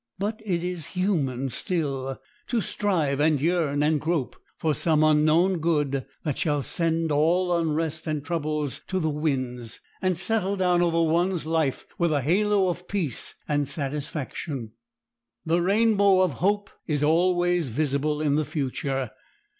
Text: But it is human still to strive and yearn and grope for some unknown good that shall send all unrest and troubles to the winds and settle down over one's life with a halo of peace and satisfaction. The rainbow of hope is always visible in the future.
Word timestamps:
But 0.17 0.41
it 0.43 0.63
is 0.63 0.87
human 0.97 1.49
still 1.49 2.17
to 2.47 2.59
strive 2.59 3.19
and 3.19 3.39
yearn 3.39 3.83
and 3.83 4.01
grope 4.01 4.35
for 4.57 4.73
some 4.73 5.03
unknown 5.03 5.59
good 5.59 6.07
that 6.23 6.39
shall 6.39 6.63
send 6.63 7.11
all 7.11 7.55
unrest 7.55 8.07
and 8.07 8.25
troubles 8.25 8.81
to 8.87 8.99
the 8.99 9.11
winds 9.11 9.79
and 10.01 10.17
settle 10.17 10.55
down 10.55 10.81
over 10.81 11.03
one's 11.03 11.45
life 11.45 11.85
with 11.99 12.11
a 12.11 12.23
halo 12.23 12.69
of 12.69 12.87
peace 12.87 13.35
and 13.47 13.67
satisfaction. 13.67 14.71
The 15.45 15.61
rainbow 15.61 16.21
of 16.21 16.31
hope 16.41 16.71
is 16.87 17.03
always 17.03 17.69
visible 17.69 18.23
in 18.23 18.33
the 18.33 18.45
future. 18.45 19.11